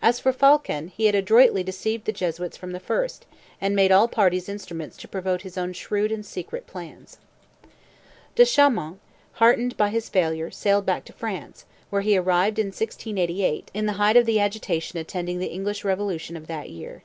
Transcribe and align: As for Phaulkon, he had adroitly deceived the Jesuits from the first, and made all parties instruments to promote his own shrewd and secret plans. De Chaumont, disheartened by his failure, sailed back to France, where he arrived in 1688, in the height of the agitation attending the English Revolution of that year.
As 0.00 0.18
for 0.18 0.32
Phaulkon, 0.32 0.88
he 0.88 1.04
had 1.04 1.14
adroitly 1.14 1.62
deceived 1.62 2.06
the 2.06 2.12
Jesuits 2.14 2.56
from 2.56 2.72
the 2.72 2.80
first, 2.80 3.26
and 3.60 3.76
made 3.76 3.92
all 3.92 4.08
parties 4.08 4.48
instruments 4.48 4.96
to 4.96 5.06
promote 5.06 5.42
his 5.42 5.58
own 5.58 5.74
shrewd 5.74 6.10
and 6.10 6.24
secret 6.24 6.66
plans. 6.66 7.18
De 8.36 8.46
Chaumont, 8.46 8.98
disheartened 9.34 9.76
by 9.76 9.90
his 9.90 10.08
failure, 10.08 10.50
sailed 10.50 10.86
back 10.86 11.04
to 11.04 11.12
France, 11.12 11.66
where 11.90 12.00
he 12.00 12.16
arrived 12.16 12.58
in 12.58 12.68
1688, 12.68 13.70
in 13.74 13.84
the 13.84 13.92
height 14.00 14.16
of 14.16 14.24
the 14.24 14.40
agitation 14.40 14.98
attending 14.98 15.40
the 15.40 15.48
English 15.52 15.84
Revolution 15.84 16.38
of 16.38 16.46
that 16.46 16.70
year. 16.70 17.02